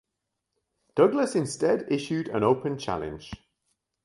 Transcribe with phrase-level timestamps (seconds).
[0.95, 3.31] Douglas instead issued an open challenge.